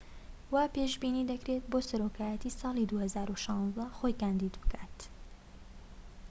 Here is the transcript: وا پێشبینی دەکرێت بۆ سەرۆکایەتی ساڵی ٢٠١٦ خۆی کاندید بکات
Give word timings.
وا 0.53 0.63
پێشبینی 0.75 1.27
دەکرێت 1.31 1.63
بۆ 1.71 1.79
سەرۆکایەتی 1.89 2.55
ساڵی 2.59 2.87
٢٠١٦ 2.91 3.87
خۆی 3.97 4.17
کاندید 4.21 4.53
بکات 4.61 4.97